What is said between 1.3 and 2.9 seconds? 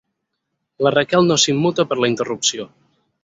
no s'immuta per la interrupció.